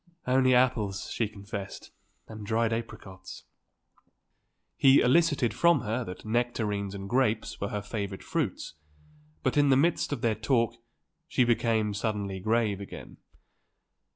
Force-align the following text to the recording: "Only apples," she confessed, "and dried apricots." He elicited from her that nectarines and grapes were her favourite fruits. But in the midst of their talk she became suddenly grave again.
"Only 0.25 0.55
apples," 0.55 1.11
she 1.11 1.27
confessed, 1.29 1.91
"and 2.27 2.43
dried 2.43 2.73
apricots." 2.73 3.43
He 4.75 4.99
elicited 4.99 5.53
from 5.53 5.81
her 5.81 6.03
that 6.05 6.25
nectarines 6.25 6.95
and 6.95 7.07
grapes 7.07 7.61
were 7.61 7.69
her 7.69 7.83
favourite 7.83 8.23
fruits. 8.23 8.73
But 9.43 9.57
in 9.57 9.69
the 9.69 9.77
midst 9.77 10.11
of 10.11 10.21
their 10.21 10.33
talk 10.33 10.73
she 11.27 11.43
became 11.43 11.93
suddenly 11.93 12.39
grave 12.39 12.81
again. 12.81 13.17